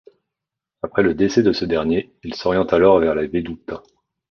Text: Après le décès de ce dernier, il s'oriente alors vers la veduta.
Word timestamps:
Après 0.81 1.03
le 1.03 1.13
décès 1.13 1.43
de 1.43 1.51
ce 1.53 1.63
dernier, 1.63 2.11
il 2.23 2.33
s'oriente 2.33 2.73
alors 2.73 2.97
vers 2.97 3.13
la 3.13 3.27
veduta. 3.27 3.83